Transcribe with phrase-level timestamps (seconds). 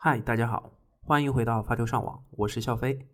[0.00, 0.70] 嗨，大家好，
[1.02, 3.04] 欢迎回到发球上网，我是笑飞。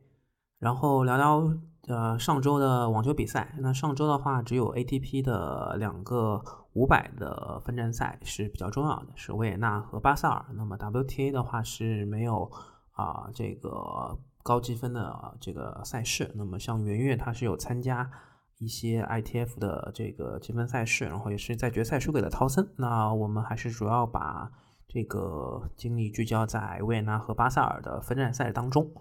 [0.58, 1.50] 然后聊聊
[1.87, 3.55] 呃上周的网球比赛。
[3.60, 6.44] 那上周的话，只有 ATP 的两个
[6.75, 10.45] 五百的分站赛是比较重要的，是维也纳和巴塞尔。
[10.52, 12.52] 那么 WTA 的话是没有
[12.93, 16.30] 啊这个高积分的这个赛事。
[16.35, 18.11] 那么像圆月，他是有参加
[18.59, 22.69] 一些 ITF 的这个积分赛事，然后也是在决赛输给了陶森。
[22.77, 24.53] 那我们还是主要把。
[24.95, 28.95] 这个精力聚焦在维也纳和巴塞尔的分站赛当中。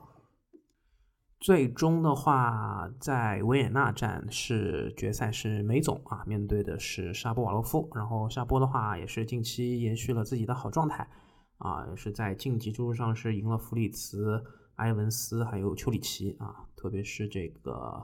[1.39, 7.87] 最终的话，在维也纳站是决赛是梅总啊，面对的是沙波瓦洛夫。
[7.93, 11.07] 然后沙波的话也是近期延续了自己的好状态
[11.59, 14.43] 啊，也是在晋级之路上是赢了弗里茨、
[14.77, 18.03] 埃文斯还有丘里奇啊，特别是这个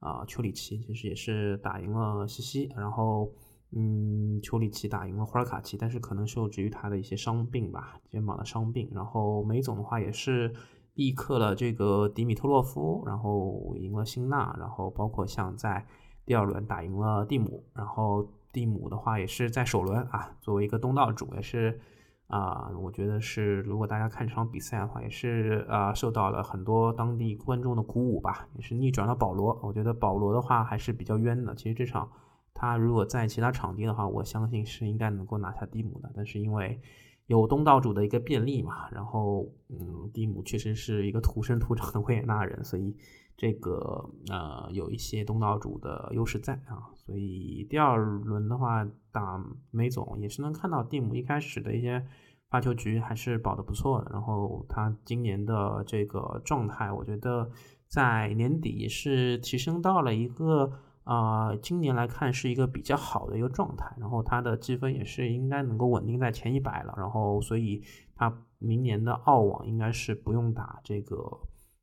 [0.00, 3.32] 啊丘里奇其实也是打赢了西西，然后。
[3.72, 8.90] 嗯，丘里奇打赢了霍尔卡奇，但是可能受制于他的一些伤病吧，肩膀的伤病。
[8.92, 10.52] 然后梅总的话也是
[10.94, 15.86] 力克了这个迪米特洛夫，然后赢了辛纳，然后包括像在
[16.26, 21.78] 第二轮打赢了蒂姆，然后蒂姆的话也是在首轮啊，作为一个东道主也是
[22.26, 29.56] 啊，我觉得是如果大家看这场比赛的话，也是啊受到了很多当地观众的鼓舞吧，也是逆转了保罗。
[29.62, 32.10] 我觉得保罗的话还是比较冤的，其实这场。
[32.52, 36.12] 他如果在其他场地的话，我相信是应该能够拿下蒂姆的。
[36.14, 36.78] 但是因为
[37.26, 42.94] 有东道主的一个便利嘛，然后嗯，蒂姆确实是一个土生土长的维也纳人，所以
[43.36, 46.90] 这个呃有一些东道主的优势在啊。
[46.96, 52.04] 所以第二轮的话打梅总也是能看到蒂姆一开始的一些
[52.50, 54.10] 发球局还是保的不错的。
[54.12, 57.48] 然后他今年的这个状态，我觉得
[57.86, 60.70] 在年底是提升到了一个。
[61.04, 67.82] 啊，今年来看是一个比较好的一个状态，然后他的积分也是应该能够稳定在前一百了，然后所以
[68.14, 71.16] 他明年的澳网应该是不用打这个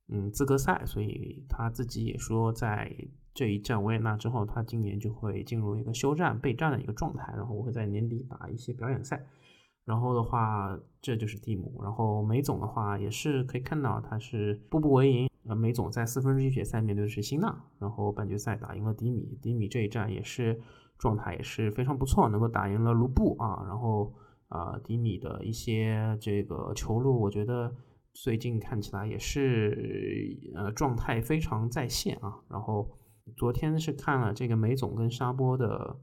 [0.07, 2.95] 嗯资格赛，所以他自己也说在
[3.33, 9.25] 这一站维也纳之后，他今年就会进入一个休战备战的一个状态，然后我会在年底打一些表演赛，
[9.87, 15.29] 然后的话这就是蒂姆，然后梅总的话也是可以看到他是步步为营。
[15.47, 20.59] 呃，梅总在四分之一决赛面对的是辛纳，然后半决赛打赢了迪米，迪米这一战也是
[20.97, 24.13] 状态也是非常不错，能够打赢了卢布啊，然后
[24.49, 27.73] 啊，迪米的一些这个球路，我觉得
[28.13, 32.91] 最近看起来也是呃状态非常在线啊，然后
[33.37, 35.97] 昨天是看了这个梅总跟沙波的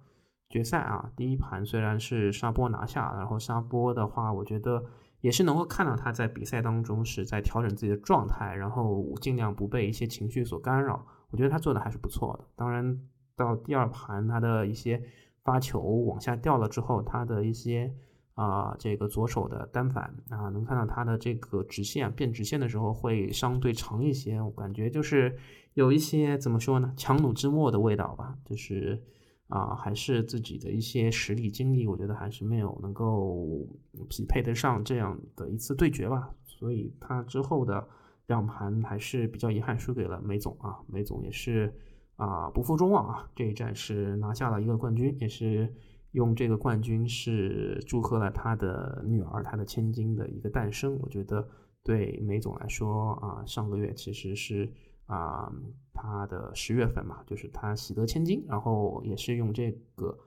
[0.48, 4.84] 决赛啊，第一盘虽然是沙波拿下，然后沙波的话，我觉得。
[5.20, 11.02] 也是能够看到他在比赛当中是在调整自己的状态，然后尽量不被一些情绪所干扰。
[11.30, 12.44] 我觉得他做的还是不错的。
[12.54, 13.00] 当然，
[13.34, 15.02] 到第二盘他的一些
[15.42, 17.90] 发球往下掉了之后，他的一些
[18.34, 24.38] 啊这个左手的单反啊，能看到他的这个直线变直线的时候会相对长一些。
[24.42, 25.38] 我感觉就是
[25.72, 29.02] 有一些怎么说呢，强弩之末的味道吧，就是。
[29.48, 33.66] 啊，还是自己的一些实力、经历，我觉得还是没有能够
[34.08, 36.34] 匹配得上这样的一次对决吧。
[36.46, 37.86] 所以他之后的
[38.26, 40.80] 两盘还是比较遗憾，输给了梅总啊。
[40.88, 41.72] 梅总也是
[42.16, 45.72] 啊，不负众望啊，这一战是拿下了一个冠军，也是
[46.12, 50.98] 用这个冠军是祝贺了他的女儿、他的千金的一个诞生。
[51.02, 51.46] 我觉得
[51.84, 54.72] 对梅总来说啊，上个月其实是。
[55.06, 55.52] 啊，
[55.92, 60.18] 他的十月份嘛，就是他喜得千金，然后也是用这个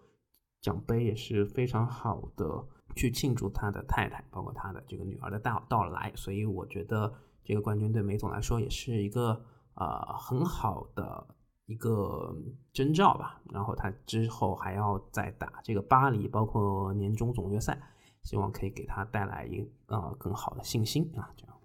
[0.61, 2.63] 奖杯也是非常好的
[2.95, 7.11] 去庆祝他的太太，包括他的这个女儿的到到来，所以我觉得
[7.43, 9.43] 这个冠军对梅总来说也是一个
[9.75, 11.27] 呃很好的
[11.65, 12.35] 一个
[12.71, 13.41] 征兆吧。
[13.51, 17.81] 然后他之后还要再打这个巴黎，包括年终总决赛，
[18.23, 21.56] 希望可以给他带来一呃更好的信心啊，这样。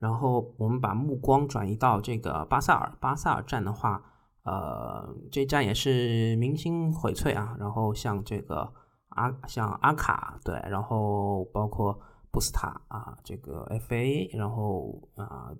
[0.00, 4.02] 然后我们把目光转移到这个巴塞尔，巴塞尔站的话，
[4.44, 7.54] 呃，这站也是明星荟萃啊。
[7.60, 8.72] 然后像这个
[9.10, 12.00] 阿，像阿卡对，然后包括
[12.32, 15.54] 布斯塔啊，这个 FA，然后啊，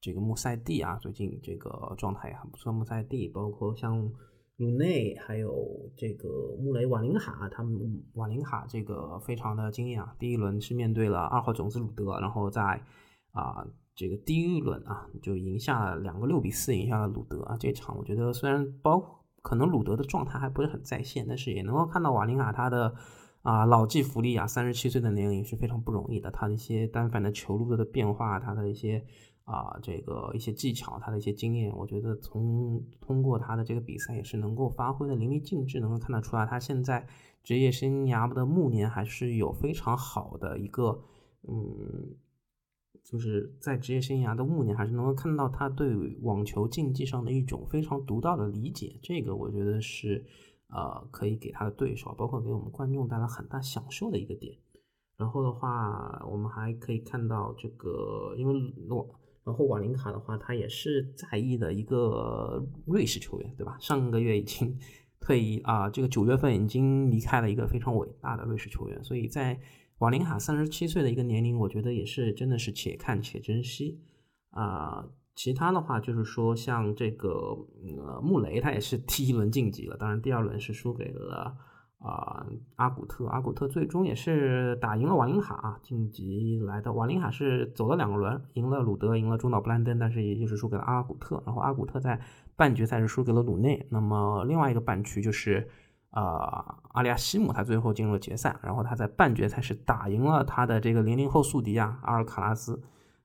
[0.00, 2.72] 这个穆塞蒂啊，最近这个状态也很不错。
[2.72, 4.10] 穆塞蒂，包括像
[4.56, 5.54] 鲁内，还有
[5.96, 10.16] 这个穆雷瓦林卡，他们瓦林卡这个非常的惊艳啊。
[10.18, 12.82] 第一轮是面对了二号种子鲁德，然后在
[13.32, 13.66] 啊，
[13.96, 17.56] 这个第一轮啊，就赢下了两个六比四，赢下了鲁德啊。
[17.58, 22.94] 这场我觉得虽然包可能鲁德的状态还不是很在线，但是也能够看到瓦林卡他的
[23.40, 26.30] 啊老骥伏枥啊，三十七岁的年龄是非常不容易的。
[26.30, 29.02] 他的一些单反的球路的变化，他的一些
[29.44, 37.06] 啊这个一些技巧，他的一些经验，我觉得从通过他的这个比赛也是能够发挥的淋漓尽致，能够看得出来他现在
[37.42, 41.00] 职业生涯的暮年还是有非常好的一个
[41.48, 42.14] 嗯。
[43.08, 48.98] 就是在职业生涯的暮年，还是能够看到他对网球竞技上的一种非常独到的理解。
[49.00, 50.24] 这个我觉得是
[50.68, 54.58] 呃可以给他的对手，包括给我们观众带来很大享受的一个点。
[55.16, 58.52] 然后的话，我们还可以看到这个，因为
[58.88, 59.08] 诺，
[59.44, 63.78] 然后瓦林卡的话，他也是在役的一个瑞士球员，对吧？
[63.80, 64.76] 上个月已经
[65.20, 69.58] 退役啊，这个九月份已经离开了一个非常伟大的瑞士球员，所以在
[69.98, 74.00] 瓦林卡三十七岁的一个年龄，我觉得也是真的是且看且珍惜
[74.50, 75.06] 啊。
[75.34, 77.30] 其他的话就是说，像这个
[77.98, 81.56] 呃穆雷，他也是第一轮晋级了，当然第二轮是输给了。
[81.98, 82.46] 啊，
[82.76, 86.92] 阿古特，阿古特最终也是打赢了瓦林卡啊，晋级来的。
[86.92, 91.42] 瓦林卡是走了两个轮，赢了鲁德，赢了中岛布兰登，但是也就是输给了阿古特。
[91.46, 92.20] 然后阿古特在
[92.54, 93.86] 半决赛是输给了鲁内。
[93.90, 95.66] 那么另外一个半区就是
[96.20, 102.82] 啊，阿利亚西姆，他最后进入了决赛，然后他在半决赛是打赢了他的这个零零后宿敌啊，阿尔卡拉斯。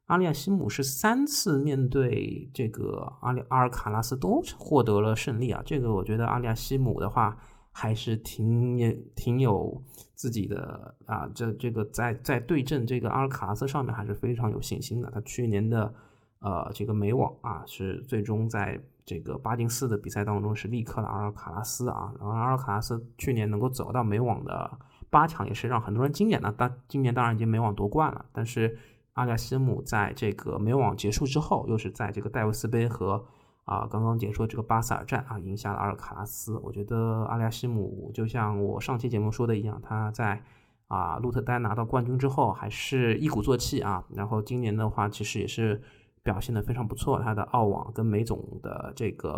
[0.08, 7.38] 阿利亚西姆是三次面对这个阿里阿尔卡拉斯都获得了胜利啊，这个我觉得阿利亚西姆的话。
[7.74, 9.82] 还是挺也挺有
[10.14, 15.10] 自己的啊，这这个在在对阵这个阿尔卡拉斯上面还是非常有信心的。
[15.10, 15.94] 他去年的
[16.40, 22.12] 呃这个美网啊，是最终在这个八进四的比赛当中是力克了阿尔卡拉斯啊。
[22.20, 24.78] 然后阿尔卡拉斯去年能够走到美网的
[25.10, 26.52] 八强，也是让很多人惊艳的。
[26.52, 28.78] 当今年当然已经美网夺冠了，但是
[29.14, 33.26] 阿加西姆在这个美网结束之后，又是在这个戴维斯杯和
[33.66, 36.58] 啊，刚刚结束这个巴塞尔站啊，赢下了阿尔卡拉斯。
[36.60, 40.42] 我觉得阿利亚西姆就像我上期节目说的一样，他在
[40.88, 44.04] 啊鹿特丹拿到冠军之后，还是一鼓作气啊。
[44.16, 45.82] 然后今年的话，其实也是
[46.24, 47.20] 表现的非常不错。
[47.22, 49.30] 他的澳网跟梅总的这个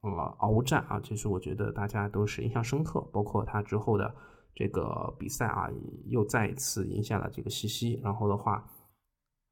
[0.00, 3.00] 呃鏖战啊，其实我觉得大家都是印象深刻。
[3.12, 4.14] 包括他之后的
[4.54, 5.68] 这个比赛啊，
[6.06, 8.00] 又再一次赢下了这个西西。
[8.02, 8.64] 然后的话。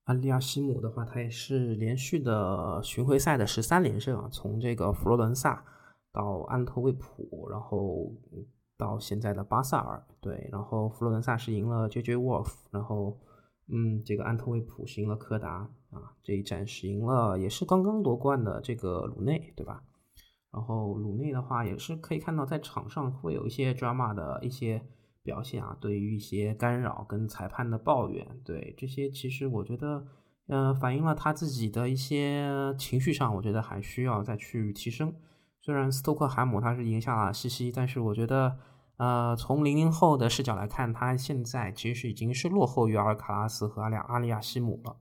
[0.05, 5.62] 安利亚西姆的话，他也是连续的巡回赛的十三连胜啊，从这个佛罗伦萨
[6.11, 8.11] 到安特卫普，然后
[8.79, 13.20] 到现在的巴塞尔，对，然后佛罗伦萨是赢了 J J Wolf，然后
[13.70, 19.82] 嗯，这个安特卫普是赢了柯达啊，这一站是赢了，也是刚刚夺冠的这个鲁内，对吧？
[20.52, 24.82] 然后鲁内的话，也是可以看到在场上会有一些 drama 的一些。
[25.25, 30.06] 表现啊，对于一些干扰跟裁判的抱怨，对这些其实我觉得，
[30.46, 35.14] 嗯，反映了他自己的一些情绪上，我觉得还需要再去提升。
[35.61, 38.56] 虽然斯托克海姆他是赢下了西西，但是我觉得，
[38.96, 44.96] 呃，从零零后的视角来看，他现在其实已经是落后于阿尔卡拉斯和阿亚阿利亚西姆了。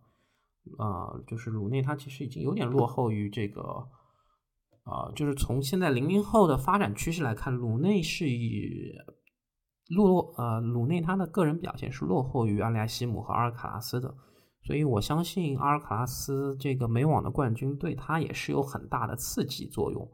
[0.77, 3.61] 呃，就是鲁内他其实已经有点落后于这个，
[4.85, 8.93] 呃，就是从现在零零后的发展趋势来看，鲁内是以。
[9.89, 14.13] 落呃鲁内他的个人表现是落后于阿利亚西姆和阿尔卡拉斯的，
[14.61, 20.05] 所以我相信阿尔卡拉斯这个美网的冠军对他也是有很大的刺激作用。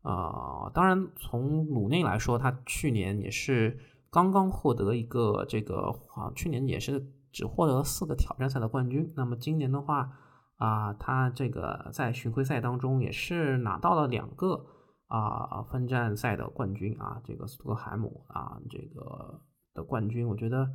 [0.00, 3.78] 啊，当然从鲁内来说，他去年也是
[4.10, 6.98] 刚刚获得一个这个啊，去年也是
[7.32, 9.12] 只获得了四个挑战赛的冠军。
[9.16, 10.12] 那么今年的话
[10.56, 14.66] 啊，他这个在巡回赛当中也是拿到了两个。
[15.08, 19.42] 啊，分站赛的冠军啊，这个斯托克海姆啊，这个
[19.74, 20.66] 的冠军，我觉得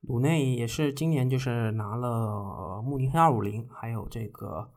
[0.00, 4.70] 鲁内也是今年就是拿了慕尼黑二五零，还有这个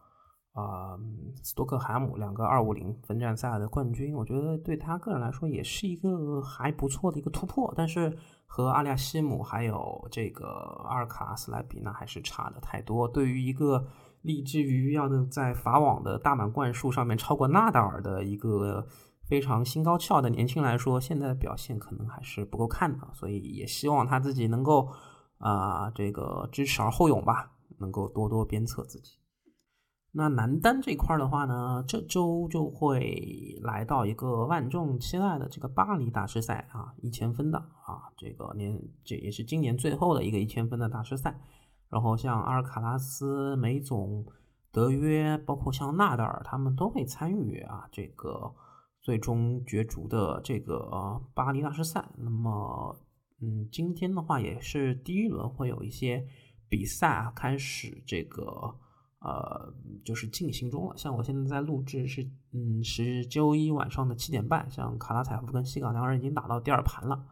[0.54, 0.98] 啊
[1.42, 10.46] 斯托克海姆两个二五零分站赛的冠军，我觉得对他个人来说也是一个还不错的一个突破，但是和阿利亚西姆还有这个
[10.88, 13.08] 阿尔卡斯来比，那还是差的太多。
[13.08, 13.84] 对于一个
[14.22, 18.86] 立志于要在法网的大满贯数上面超过纳达尔的一个
[19.28, 24.88] 非常心高气傲的年轻来说，现在的表现可能还是不够看的，所以也希望他自己能够
[25.40, 29.18] 啊，这个知耻而后勇吧，能够多多鞭策自己。
[30.16, 41.42] 那男单这块的话呢，这周就会来到一个万众期待的这个巴黎大师赛啊，一千分的啊，这个年这也是今年最后的一个一千分的大师赛。
[41.90, 44.24] 然后像阿尔卡拉斯、梅总、
[44.72, 48.54] 德约，包括像纳达尔，他们都会参与啊这个
[49.02, 52.08] 最终角逐的这个巴黎大师赛。
[52.18, 52.96] 那么，
[53.42, 56.24] 嗯，今天的话也是第一轮会有一些
[56.70, 58.76] 比赛啊开始这个
[59.24, 60.96] 呃就是进行中了。
[60.98, 67.26] 像我现在在录制是嗯是周一晚上的七点半，像卡拉采夫跟西港两人已经打到第二盘了，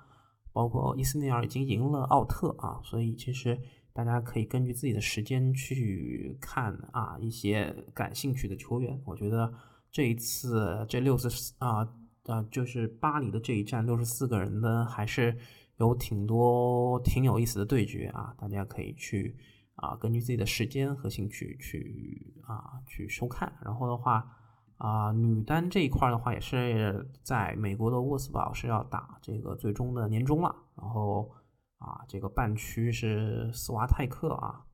[0.52, 3.60] 包括伊斯内尔已经赢了奥特啊，所以其实。
[3.94, 8.98] 大家可以根据自己的时间去看啊，一些感兴趣的球员。
[9.04, 9.54] 我觉得
[9.92, 11.86] 这一次这六十四啊
[12.24, 15.38] 啊，就是巴黎的这一站六十四个人呢，还是
[15.76, 19.36] 有挺多挺有意思的对决啊，大家可以去
[19.75, 23.51] 啊根据自己的时间和兴趣去啊去收看。
[23.62, 24.36] 然后的话
[24.78, 30.56] 啊，女单这一块的话，也是在美国的沃斯堡是要打这个最终的年终了。
[30.75, 31.32] 然后
[31.78, 34.66] 啊，这个半区是斯瓦泰克啊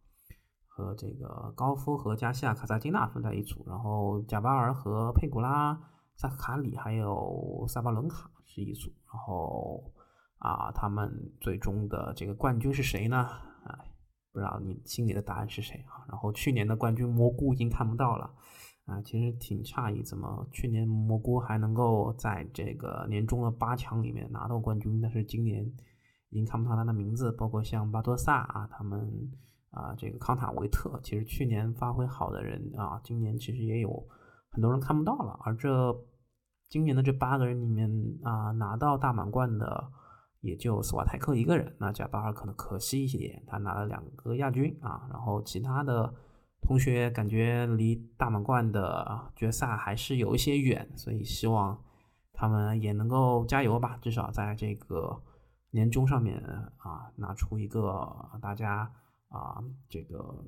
[0.65, 5.79] 和这个高夫和加西亚卡萨金娜分在一组，然后贾巴尔和佩古拉。
[6.19, 9.93] 萨卡里还有萨巴伦卡是一组，然后
[10.39, 13.29] 啊，他们最终的这个冠军是谁呢？
[13.65, 13.75] 哎，
[14.37, 16.05] 不知道你心里的答案是谁啊？
[16.07, 18.31] 然后去年的冠军蘑菇已经看不到了
[18.85, 25.65] 啊，其实挺诧异，怎么去年蘑菇还能够在这个年终的八强里面拿到冠军，但是今年
[26.29, 29.09] 已经看不到他的名字，包括像巴多萨啊，他们
[29.71, 34.07] 啊，这个康塔维特，其实去年发挥好的人啊，今年其实也有。
[34.49, 35.95] 很多人看不到了，而这
[36.67, 37.87] 今年的这八个人里面
[38.23, 39.91] 啊，拿到大满贯的
[40.41, 41.75] 也就斯瓦泰克一个人。
[41.79, 45.07] 那贾巴尔可能可惜一些，他拿了两个亚军啊。
[45.11, 46.13] 然后其他的
[46.61, 51.81] 同学感觉离大满贯的决赛还是有一些远，所以希望
[52.33, 55.21] 他们也能够加油吧，至少在这个
[55.71, 56.37] 年终上面
[56.77, 58.91] 啊，拿出一个大家
[59.29, 60.43] 啊这个。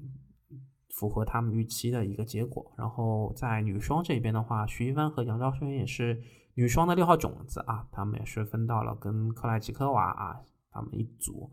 [0.96, 2.74] 符合他们预期的一个结果。
[2.76, 6.20] 然后在女双这边的话，徐一帆和杨昭轩也是
[6.60, 11.50] 女双的六号种子啊，他们也是分到了跟克莱奇科娃啊他们一组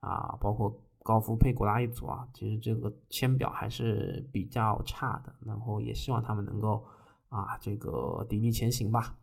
[0.00, 2.28] 啊，包括高夫佩古拉一组啊。
[2.34, 6.84] 其实这个签表还是比较差的，然后也希望他们能够
[7.30, 9.16] 啊这个砥砺前行吧。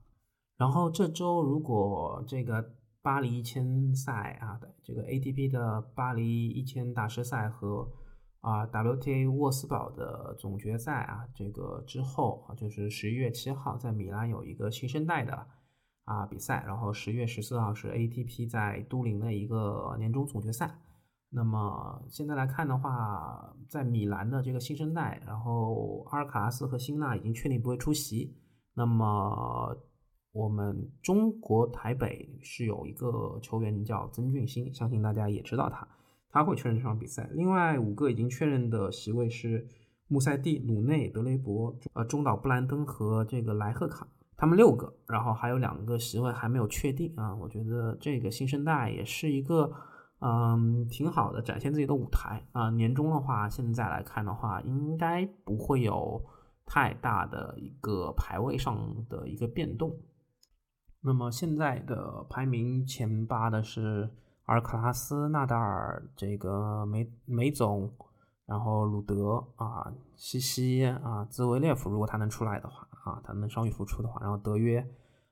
[0.58, 7.88] 然后这周如果这个巴黎一千赛啊的这个 ATP 的巴黎一千大师赛和
[8.42, 15.48] 啊，WTA 沃斯堡的总决赛啊，这个之后啊，就是十一月七号在米兰有一个新生代的
[16.06, 20.80] 啊比赛，然后十月十四号是 ATP 在都灵的一个年终总决赛。
[21.30, 28.34] 那么现在来看的话，在米兰的这个新生代，然后阿尔卡拉斯和辛纳已经确定不会出席。
[28.74, 29.76] 那么
[30.32, 35.86] 我们中国台北是有一个球员叫曾俊欣，相信大家也知道他。
[36.30, 37.30] 他会确认这场比赛。
[37.34, 39.66] 另外五个已经确认的席位是
[40.08, 44.94] 穆塞蒂、鲁内、德雷伯、呃中岛布兰登和这个莱赫卡，他们六个。
[45.08, 47.36] 然后还有两个席位还没有确定啊。
[47.36, 49.72] 我觉得这个新生代也是一个
[50.20, 52.70] 嗯挺好的展现自己的舞台啊。
[52.70, 56.24] 年终的话，现在来看的话，应该不会有
[56.66, 59.98] 太大的一个排位上的一个变动。
[61.02, 64.10] 那么现在的排名前八的是。
[64.48, 67.92] 阿尔卡拉斯、纳达尔、这个梅梅总，
[68.46, 74.80] 然后鲁德啊、西西啊、兹维列夫，如果他能出来的话啊，他能伤愈复出的话，然后德约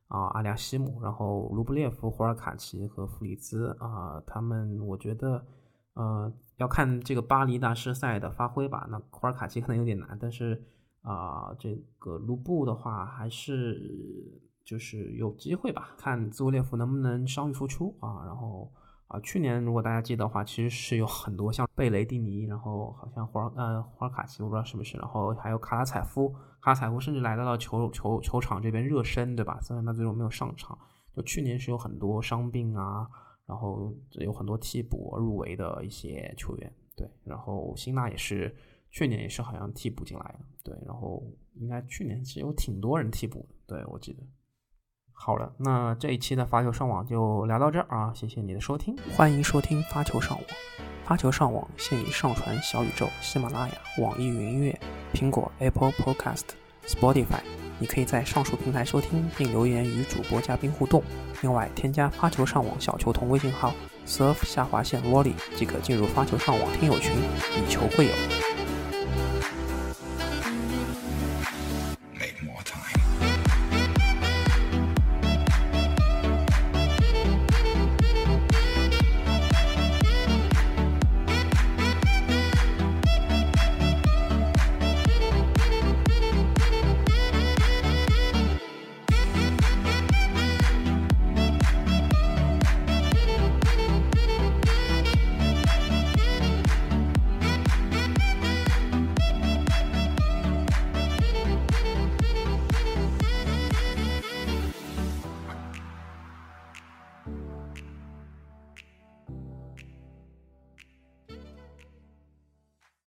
[0.10, 5.46] 啊、阿亚西姆，然后卢布列夫、霍尔卡奇和弗里兹啊，他们我觉得
[5.94, 8.86] 呃要看这个巴黎大师赛的发挥吧。
[8.92, 10.62] 那霍尔卡奇可能有点难，但是
[11.04, 18.70] 啊，这个卢布的话还是就是有机会吧，看兹维列夫能不能伤愈复出啊，然后。
[19.08, 29.60] 啊，去年如果大家记得的话，其实是有很多像贝雷蒂尼，然后好像霍尔呃霍尔卡奇，我不知道是不是，然后还有卡拉采夫，卡拉采夫甚至来到了球球球场这边热身，对吧？
[29.62, 30.78] 虽然他最终没有上场，
[31.16, 33.08] 就去年是有很多伤病啊，
[33.46, 38.54] 然后有很多替补入围的一些球员，对，然后辛纳也是
[38.90, 44.24] 去年也是好像替补进来的，对，然后应该去年是有挺多人替补的，对我记得。
[45.18, 48.12] 好了，那这一期的发球上网就聊到这儿啊！
[48.14, 50.46] 谢谢你的收听，欢迎收听发球上网。
[51.04, 54.80] 发球上网现已上传小宇宙、喜马拉雅、网易云音乐、
[55.14, 56.44] 苹果 Apple Podcast、
[56.86, 57.40] Spotify，
[57.80, 61.02] 你可以在上述平台收听并留言与主播嘉宾互动。
[61.42, 63.74] 另外，添加发球上网小球童微信号
[64.06, 67.16] surf 下划线 volley 即可进入发球上网听友群，
[67.56, 68.12] 以球会友。